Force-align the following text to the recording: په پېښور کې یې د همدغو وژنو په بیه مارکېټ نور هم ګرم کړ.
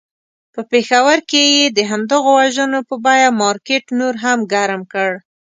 په 0.53 0.61
پېښور 0.71 1.17
کې 1.29 1.41
یې 1.55 1.65
د 1.77 1.79
همدغو 1.89 2.31
وژنو 2.41 2.79
په 2.89 2.95
بیه 3.05 3.29
مارکېټ 3.41 3.85
نور 3.99 4.13
هم 4.23 4.39
ګرم 4.53 4.81
کړ. 4.93 5.11